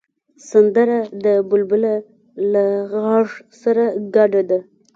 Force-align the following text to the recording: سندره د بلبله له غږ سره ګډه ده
سندره 0.49 0.99
د 1.25 1.25
بلبله 1.49 1.93
له 2.51 2.63
غږ 3.03 3.27
سره 3.61 3.83
ګډه 4.15 4.41
ده 4.49 4.59